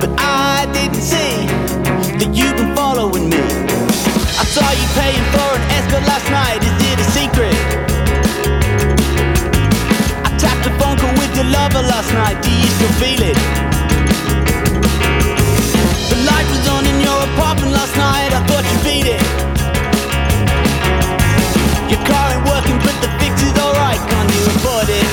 But 0.00 0.10
I 0.18 0.68
didn't 0.72 1.02
see 1.02 1.53
that 2.18 2.30
you've 2.30 2.54
been 2.56 2.74
following 2.76 3.28
me. 3.28 3.42
I 4.38 4.44
saw 4.46 4.66
you 4.70 4.86
paying 4.94 5.24
for 5.34 5.48
an 5.50 5.62
escort 5.74 6.04
last 6.06 6.28
night. 6.30 6.62
Is 6.62 6.78
it 6.90 6.98
a 7.02 7.06
secret? 7.10 7.56
I 10.22 10.30
tapped 10.38 10.66
a 10.66 10.72
phone 10.78 10.94
call 10.94 11.10
with 11.18 11.34
your 11.34 11.48
lover 11.50 11.82
last 11.82 12.14
night. 12.14 12.38
Do 12.38 12.50
you 12.50 12.70
still 12.78 12.94
feel 13.02 13.18
it? 13.18 13.38
The 16.06 16.18
light 16.22 16.46
was 16.54 16.62
on 16.70 16.86
in 16.86 17.02
your 17.02 17.18
apartment 17.34 17.72
last 17.74 17.96
night. 17.98 18.30
I 18.30 18.40
thought 18.46 18.62
you 18.62 18.78
beat 18.86 19.08
it. 19.10 19.24
Your 21.90 22.02
car 22.06 22.26
ain't 22.30 22.46
working, 22.46 22.78
but 22.86 22.94
the 23.02 23.10
fix 23.18 23.42
is 23.42 23.54
alright. 23.58 23.98
Can't 23.98 24.30
you 24.30 24.42
afford 24.54 24.86
it? 24.86 25.08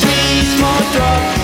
Three 0.00 0.40
small 0.56 0.80
drops, 0.96 1.43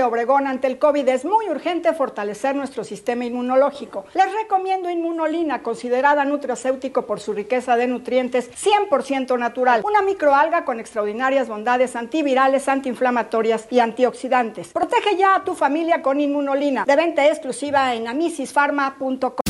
Matilde 0.00 0.02
Obregón. 0.02 0.46
Ante 0.46 0.66
el 0.66 0.78
COVID 0.78 1.08
es 1.08 1.24
muy 1.24 1.48
urgente 1.48 1.92
fortalecer 1.92 2.54
nuestro 2.56 2.84
sistema 2.84 3.24
inmunológico. 3.24 4.04
Les 4.14 4.32
recomiendo 4.32 4.90
Inmunolina, 4.90 5.62
considerada 5.62 6.24
nutracéutico 6.24 7.06
por 7.06 7.20
su 7.20 7.32
riqueza 7.32 7.76
de 7.76 7.86
nutrientes 7.86 8.50
100% 8.50 9.38
natural. 9.38 9.82
Una 9.84 10.02
microalga 10.02 10.64
con 10.64 10.80
extraordinarias 10.80 11.48
bondades 11.48 11.96
antivirales, 11.96 12.68
antiinflamatorias 12.68 13.66
y 13.70 13.80
antioxidantes. 13.80 14.68
Protege 14.68 15.16
ya 15.16 15.36
a 15.36 15.44
tu 15.44 15.54
familia 15.54 16.02
con 16.02 16.20
Inmunolina. 16.20 16.84
De 16.84 16.96
venta 16.96 17.26
exclusiva 17.26 17.94
en 17.94 18.08
amisisfarma.com. 18.08 19.49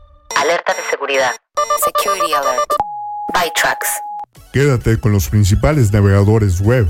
De 0.67 0.89
seguridad. 0.91 1.31
Security 1.83 2.33
alert. 2.33 2.71
ByTrax. 3.33 3.87
Quédate 4.53 4.99
con 4.99 5.11
los 5.11 5.27
principales 5.27 5.91
navegadores 5.91 6.61
web. 6.61 6.87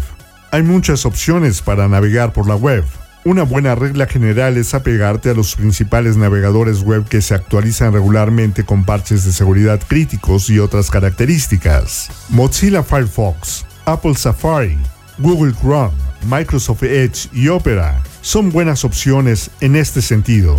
Hay 0.52 0.62
muchas 0.64 1.06
opciones 1.06 1.62
para 1.62 1.88
navegar 1.88 2.34
por 2.34 2.48
la 2.48 2.56
web. 2.56 2.84
Una 3.24 3.44
buena 3.44 3.74
regla 3.76 4.08
general 4.08 4.58
es 4.58 4.74
apegarte 4.74 5.30
a 5.30 5.34
los 5.34 5.56
principales 5.56 6.18
navegadores 6.18 6.84
web 6.84 7.08
que 7.08 7.22
se 7.22 7.34
actualizan 7.34 7.94
regularmente 7.94 8.66
con 8.66 8.84
parches 8.84 9.24
de 9.24 9.32
seguridad 9.32 9.80
críticos 9.88 10.50
y 10.50 10.60
otras 10.60 10.92
características. 10.92 12.10
Mozilla 12.30 12.84
Firefox, 12.84 13.66
Apple 13.86 14.16
Safari, 14.16 14.78
Google 15.18 15.54
Chrome, 15.54 15.96
Microsoft 16.24 16.84
Edge 16.84 17.30
y 17.32 17.48
Opera 17.48 18.04
son 18.22 18.52
buenas 18.52 18.84
opciones 18.84 19.50
en 19.62 19.76
este 19.76 20.02
sentido. 20.02 20.58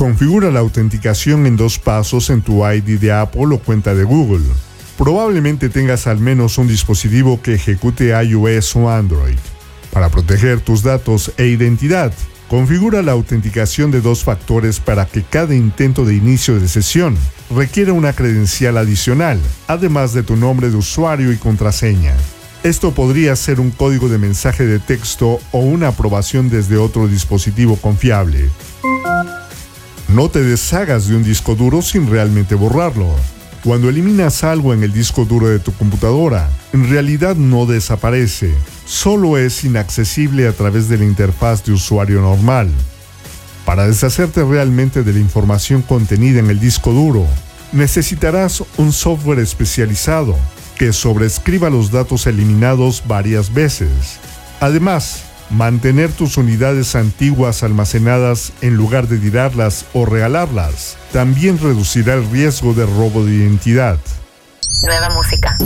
Configura 0.00 0.50
la 0.50 0.60
autenticación 0.60 1.44
en 1.44 1.58
dos 1.58 1.78
pasos 1.78 2.30
en 2.30 2.40
tu 2.40 2.66
ID 2.66 2.98
de 2.98 3.12
Apple 3.12 3.48
o 3.52 3.58
cuenta 3.58 3.94
de 3.94 4.02
Google. 4.02 4.46
Probablemente 4.96 5.68
tengas 5.68 6.06
al 6.06 6.18
menos 6.18 6.56
un 6.56 6.68
dispositivo 6.68 7.42
que 7.42 7.52
ejecute 7.52 8.18
iOS 8.24 8.76
o 8.76 8.88
Android. 8.88 9.36
Para 9.92 10.08
proteger 10.08 10.62
tus 10.62 10.82
datos 10.82 11.32
e 11.36 11.48
identidad, 11.48 12.14
configura 12.48 13.02
la 13.02 13.12
autenticación 13.12 13.90
de 13.90 14.00
dos 14.00 14.24
factores 14.24 14.80
para 14.80 15.04
que 15.04 15.22
cada 15.22 15.54
intento 15.54 16.06
de 16.06 16.14
inicio 16.14 16.58
de 16.58 16.68
sesión 16.68 17.18
requiera 17.54 17.92
una 17.92 18.14
credencial 18.14 18.78
adicional, 18.78 19.38
además 19.66 20.14
de 20.14 20.22
tu 20.22 20.34
nombre 20.34 20.70
de 20.70 20.76
usuario 20.76 21.30
y 21.30 21.36
contraseña. 21.36 22.14
Esto 22.62 22.92
podría 22.92 23.36
ser 23.36 23.60
un 23.60 23.70
código 23.70 24.08
de 24.08 24.16
mensaje 24.16 24.64
de 24.64 24.78
texto 24.78 25.40
o 25.52 25.58
una 25.58 25.88
aprobación 25.88 26.48
desde 26.48 26.78
otro 26.78 27.06
dispositivo 27.06 27.76
confiable. 27.76 28.48
No 30.14 30.28
te 30.28 30.42
deshagas 30.42 31.06
de 31.06 31.14
un 31.14 31.22
disco 31.22 31.54
duro 31.54 31.82
sin 31.82 32.10
realmente 32.10 32.56
borrarlo. 32.56 33.14
Cuando 33.62 33.88
eliminas 33.88 34.42
algo 34.42 34.74
en 34.74 34.82
el 34.82 34.92
disco 34.92 35.24
duro 35.24 35.46
de 35.48 35.60
tu 35.60 35.72
computadora, 35.72 36.50
en 36.72 36.90
realidad 36.90 37.36
no 37.36 37.64
desaparece, 37.64 38.52
solo 38.86 39.38
es 39.38 39.62
inaccesible 39.62 40.48
a 40.48 40.52
través 40.52 40.88
de 40.88 40.98
la 40.98 41.04
interfaz 41.04 41.64
de 41.64 41.72
usuario 41.72 42.20
normal. 42.22 42.70
Para 43.64 43.86
deshacerte 43.86 44.42
realmente 44.42 45.04
de 45.04 45.12
la 45.12 45.20
información 45.20 45.80
contenida 45.82 46.40
en 46.40 46.50
el 46.50 46.58
disco 46.58 46.90
duro, 46.90 47.24
necesitarás 47.70 48.64
un 48.78 48.92
software 48.92 49.38
especializado 49.38 50.36
que 50.76 50.92
sobreescriba 50.92 51.70
los 51.70 51.92
datos 51.92 52.26
eliminados 52.26 53.04
varias 53.06 53.54
veces. 53.54 54.18
Además, 54.58 55.29
mantener 55.50 56.10
tus 56.12 56.36
unidades 56.36 56.94
antiguas 56.94 57.62
almacenadas 57.62 58.52
en 58.60 58.76
lugar 58.76 59.08
de 59.08 59.18
tirarlas 59.18 59.86
o 59.92 60.06
regalarlas 60.06 60.96
también 61.12 61.58
reducirá 61.58 62.14
el 62.14 62.30
riesgo 62.30 62.72
de 62.72 62.86
robo 62.86 63.24
de 63.24 63.34
identidad. 63.34 63.98
Nueva 64.84 65.10
música. 65.10 65.56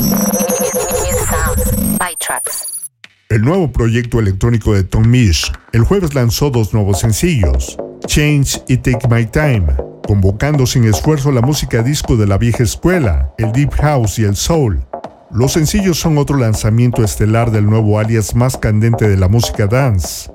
El 3.28 3.42
nuevo 3.42 3.72
proyecto 3.72 4.18
electrónico 4.18 4.74
de 4.74 4.84
Tom 4.84 5.08
Misch 5.08 5.52
el 5.72 5.82
jueves 5.82 6.14
lanzó 6.14 6.50
dos 6.50 6.72
nuevos 6.72 7.00
sencillos, 7.00 7.76
Change 8.06 8.62
y 8.68 8.76
Take 8.76 9.08
My 9.08 9.26
Time, 9.26 9.66
convocando 10.06 10.66
sin 10.66 10.84
esfuerzo 10.84 11.32
la 11.32 11.40
música 11.40 11.82
disco 11.82 12.16
de 12.16 12.26
la 12.26 12.38
vieja 12.38 12.62
escuela, 12.62 13.32
el 13.38 13.52
deep 13.52 13.72
house 13.74 14.18
y 14.18 14.24
el 14.24 14.36
soul. 14.36 14.86
Los 15.34 15.54
sencillos 15.54 15.98
son 15.98 16.16
otro 16.16 16.36
lanzamiento 16.36 17.02
estelar 17.02 17.50
del 17.50 17.66
nuevo 17.66 17.98
alias 17.98 18.36
más 18.36 18.56
candente 18.56 19.08
de 19.08 19.16
la 19.16 19.26
música 19.26 19.66
dance. 19.66 20.30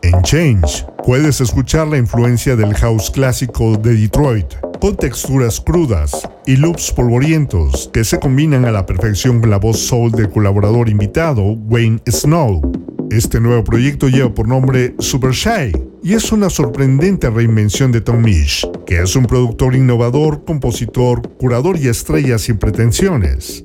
En 0.00 0.22
Change, 0.22 0.86
puedes 1.04 1.40
escuchar 1.40 1.88
la 1.88 1.98
influencia 1.98 2.54
del 2.54 2.72
house 2.74 3.10
clásico 3.10 3.76
de 3.76 3.96
Detroit, 3.96 4.46
con 4.80 4.94
texturas 4.94 5.60
crudas 5.60 6.28
y 6.46 6.54
loops 6.54 6.92
polvorientos 6.92 7.90
que 7.92 8.04
se 8.04 8.20
combinan 8.20 8.64
a 8.64 8.70
la 8.70 8.86
perfección 8.86 9.40
con 9.40 9.50
la 9.50 9.56
voz 9.56 9.80
soul 9.80 10.12
del 10.12 10.30
colaborador 10.30 10.88
invitado, 10.88 11.42
Wayne 11.42 11.98
Snow. 12.08 12.62
Este 13.10 13.40
nuevo 13.40 13.64
proyecto 13.64 14.08
lleva 14.08 14.32
por 14.32 14.46
nombre 14.46 14.94
Super 15.00 15.32
Shy 15.32 15.72
y 16.00 16.12
es 16.12 16.30
una 16.30 16.48
sorprendente 16.48 17.28
reinvención 17.28 17.90
de 17.90 18.02
Tom 18.02 18.22
Misch, 18.22 18.64
que 18.86 19.02
es 19.02 19.16
un 19.16 19.26
productor 19.26 19.74
innovador, 19.74 20.44
compositor, 20.44 21.28
curador 21.38 21.76
y 21.76 21.88
estrella 21.88 22.38
sin 22.38 22.56
pretensiones. 22.58 23.64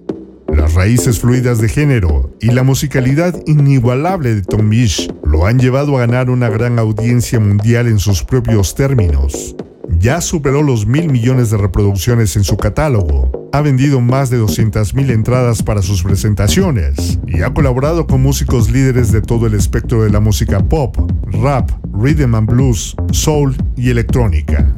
Las 0.53 0.73
raíces 0.73 1.19
fluidas 1.19 1.59
de 1.59 1.69
género 1.69 2.35
y 2.41 2.47
la 2.47 2.63
musicalidad 2.63 3.35
inigualable 3.45 4.35
de 4.35 4.41
Tom 4.41 4.67
Misch 4.67 5.11
lo 5.23 5.45
han 5.45 5.59
llevado 5.59 5.97
a 5.97 6.01
ganar 6.01 6.29
una 6.29 6.49
gran 6.49 6.79
audiencia 6.79 7.39
mundial 7.39 7.87
en 7.87 7.99
sus 7.99 8.23
propios 8.23 8.75
términos. 8.75 9.55
Ya 9.99 10.21
superó 10.21 10.61
los 10.63 10.85
mil 10.85 11.11
millones 11.11 11.49
de 11.49 11.57
reproducciones 11.57 12.35
en 12.35 12.43
su 12.43 12.57
catálogo, 12.57 13.49
ha 13.51 13.61
vendido 13.61 13.99
más 14.01 14.29
de 14.29 14.39
200.000 14.39 15.11
entradas 15.11 15.63
para 15.63 15.81
sus 15.81 16.03
presentaciones 16.03 17.19
y 17.27 17.41
ha 17.41 17.53
colaborado 17.53 18.05
con 18.07 18.21
músicos 18.21 18.69
líderes 18.69 19.11
de 19.11 19.21
todo 19.21 19.47
el 19.47 19.53
espectro 19.53 20.03
de 20.03 20.09
la 20.09 20.19
música 20.19 20.59
pop, 20.59 20.95
rap, 21.41 21.69
rhythm 21.93 22.35
and 22.35 22.49
blues, 22.49 22.95
soul 23.11 23.55
y 23.75 23.89
electrónica. 23.89 24.73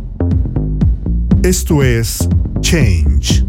Esto 1.44 1.84
es 1.84 2.28
Change. 2.62 3.41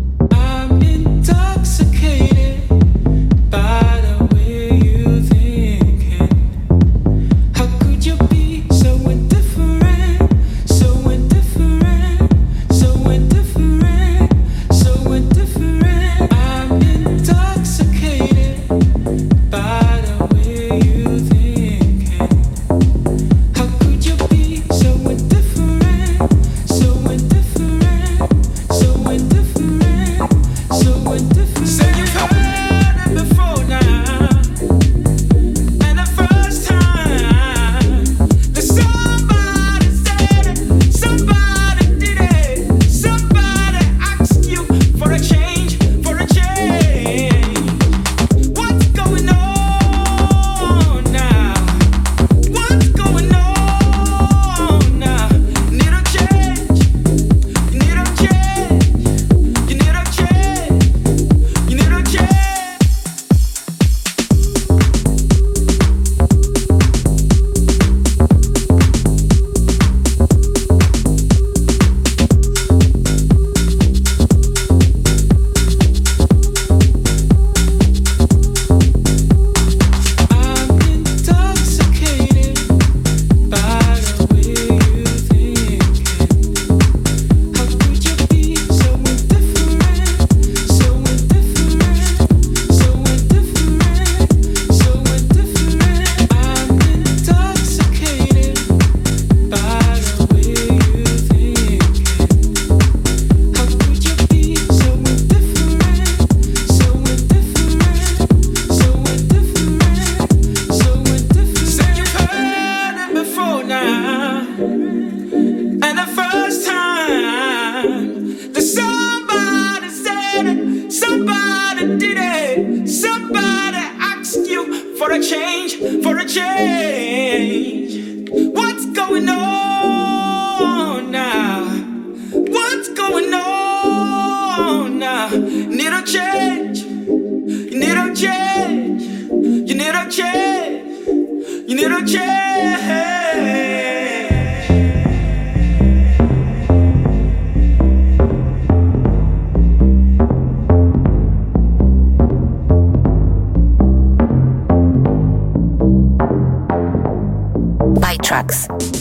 Tracks. 158.43 158.92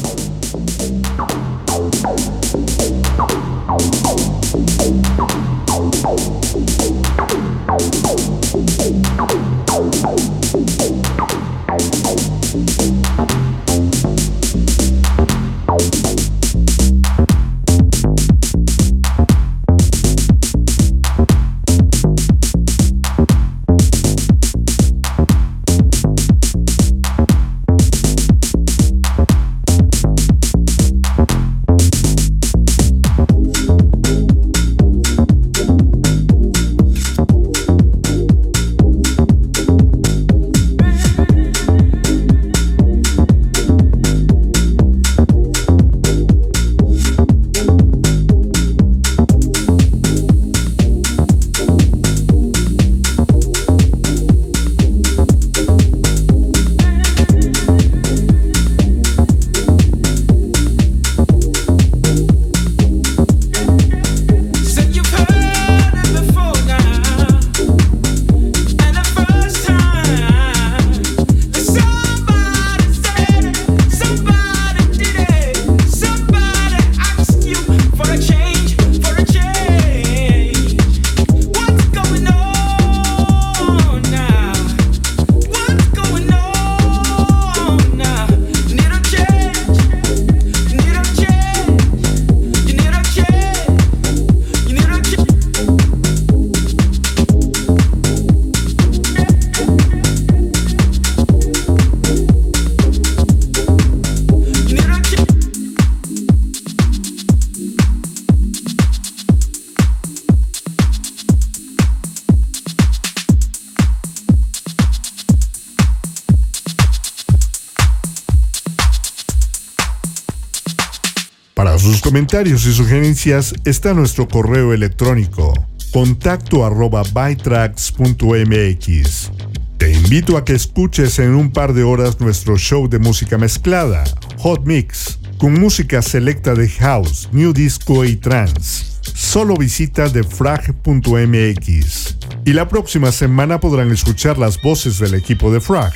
Comentarios 122.12 122.66
y 122.66 122.74
sugerencias 122.74 123.54
está 123.64 123.94
nuestro 123.94 124.28
correo 124.28 124.74
electrónico 124.74 125.54
contacto 125.94 126.66
arroba 126.66 127.04
bytracks.mx. 127.04 129.32
Te 129.78 129.94
invito 129.94 130.36
a 130.36 130.44
que 130.44 130.52
escuches 130.52 131.20
en 131.20 131.34
un 131.34 131.54
par 131.54 131.74
de 131.74 131.84
horas 131.84 132.20
nuestro 132.20 132.58
show 132.58 132.90
de 132.90 133.00
música 133.00 133.38
mezclada, 133.38 134.04
Hot 134.40 134.66
Mix, 134.66 135.20
con 135.38 135.58
música 135.58 136.02
selecta 136.02 136.54
de 136.54 136.68
house, 136.68 137.30
new 137.32 137.54
disco 137.54 138.04
y 138.04 138.18
trance. 138.18 138.84
Solo 139.14 139.56
visita 139.56 140.10
defrag.mx. 140.10 142.18
Y 142.44 142.52
la 142.52 142.68
próxima 142.68 143.14
semana 143.14 143.62
podrán 143.62 143.90
escuchar 143.90 144.38
las 144.38 144.62
voces 144.62 145.00
del 145.00 145.14
equipo 145.14 145.50
de 145.50 145.62
Frag. 145.62 145.94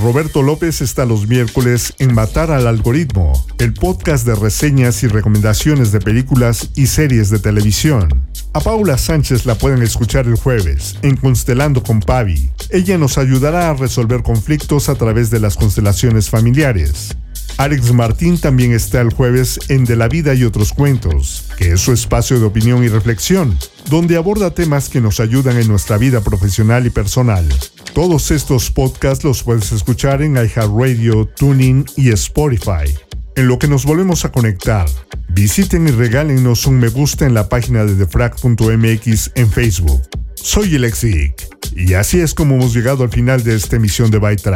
Roberto 0.00 0.42
López 0.42 0.80
está 0.80 1.04
los 1.04 1.28
miércoles 1.28 1.94
en 1.98 2.14
Matar 2.14 2.50
al 2.50 2.66
Algoritmo, 2.66 3.32
el 3.58 3.74
podcast 3.74 4.26
de 4.26 4.34
reseñas 4.34 5.04
y 5.04 5.06
recomendaciones 5.06 5.92
de 5.92 6.00
películas 6.00 6.70
y 6.74 6.88
series 6.88 7.30
de 7.30 7.38
televisión. 7.38 8.08
A 8.54 8.60
Paula 8.60 8.98
Sánchez 8.98 9.46
la 9.46 9.54
pueden 9.54 9.82
escuchar 9.82 10.26
el 10.26 10.34
jueves 10.34 10.96
en 11.02 11.16
Constelando 11.16 11.82
con 11.82 12.00
Pavi. 12.00 12.50
Ella 12.70 12.98
nos 12.98 13.18
ayudará 13.18 13.70
a 13.70 13.74
resolver 13.74 14.24
conflictos 14.24 14.88
a 14.88 14.96
través 14.96 15.30
de 15.30 15.38
las 15.38 15.56
constelaciones 15.56 16.28
familiares. 16.28 17.16
Alex 17.56 17.92
Martín 17.92 18.38
también 18.38 18.72
está 18.72 19.00
el 19.00 19.12
jueves 19.12 19.60
en 19.68 19.84
De 19.84 19.94
la 19.94 20.08
Vida 20.08 20.34
y 20.34 20.44
otros 20.44 20.72
cuentos, 20.72 21.44
que 21.56 21.72
es 21.72 21.80
su 21.80 21.92
espacio 21.92 22.40
de 22.40 22.46
opinión 22.46 22.82
y 22.82 22.88
reflexión, 22.88 23.56
donde 23.88 24.16
aborda 24.16 24.50
temas 24.50 24.88
que 24.88 25.00
nos 25.00 25.20
ayudan 25.20 25.56
en 25.58 25.68
nuestra 25.68 25.96
vida 25.96 26.20
profesional 26.20 26.86
y 26.86 26.90
personal. 26.90 27.46
Todos 27.94 28.32
estos 28.32 28.72
podcasts 28.72 29.24
los 29.24 29.44
puedes 29.44 29.70
escuchar 29.70 30.20
en 30.22 30.34
iHeartRadio, 30.34 31.26
Tuning 31.26 31.86
y 31.96 32.10
Spotify. 32.10 32.92
En 33.36 33.46
lo 33.46 33.58
que 33.58 33.68
nos 33.68 33.84
volvemos 33.84 34.24
a 34.24 34.32
conectar, 34.32 34.86
visiten 35.28 35.86
y 35.86 35.92
regálenos 35.92 36.66
un 36.66 36.80
me 36.80 36.88
gusta 36.88 37.24
en 37.24 37.34
la 37.34 37.48
página 37.48 37.84
de 37.84 37.94
defrag.mx 37.94 39.30
en 39.36 39.50
Facebook. 39.50 40.02
Soy 40.34 40.74
el 40.74 40.90
Geek 40.90 41.53
y 41.74 41.94
así 41.94 42.20
es 42.20 42.34
como 42.34 42.54
hemos 42.56 42.74
llegado 42.74 43.04
al 43.04 43.10
final 43.10 43.42
de 43.42 43.56
esta 43.56 43.76
emisión 43.76 44.10
de 44.10 44.18
Byte. 44.18 44.50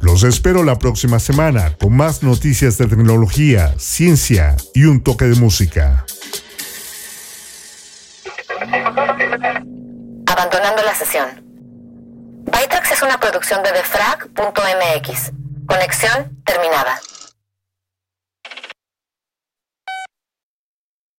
Los 0.00 0.22
espero 0.24 0.62
la 0.64 0.78
próxima 0.78 1.18
semana 1.18 1.76
con 1.80 1.96
más 1.96 2.22
noticias 2.22 2.78
de 2.78 2.86
tecnología, 2.86 3.74
ciencia 3.78 4.56
y 4.74 4.84
un 4.84 5.02
toque 5.02 5.26
de 5.26 5.34
música. 5.36 6.04
Abandonando 10.26 10.82
la 10.84 10.94
sesión. 10.94 11.44
Bytrax 12.46 12.92
es 12.92 13.02
una 13.02 13.18
producción 13.18 13.62
de 13.62 13.72
defrag.mx. 13.72 15.32
Conexión 15.66 16.42
terminada. 16.44 17.00